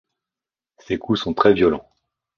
Ses 0.79 0.97
coups 0.97 1.19
sont 1.21 1.35
très 1.35 1.53
violents. 1.53 1.87